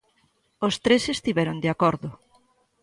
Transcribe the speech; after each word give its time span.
Os 0.67 0.75
tres 0.85 1.03
estiveron 1.15 1.57
de 1.63 1.69
acordo. 1.73 2.09